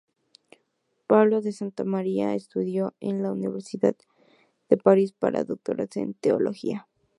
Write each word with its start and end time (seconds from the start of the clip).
Pablo 1.05 1.41
de 1.41 1.51
Santa 1.51 1.83
María 1.83 2.33
estudió 2.33 2.95
en 3.01 3.21
la 3.21 3.31
Universidad 3.31 3.95
de 4.67 4.77
París 4.77 5.11
para 5.11 5.43
doctorarse 5.43 6.01
en 6.01 6.15
Teología. 6.15 6.87